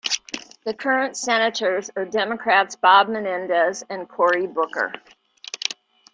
[0.65, 4.91] The current Senators are Democrats Bob Menendez and Cory Booker.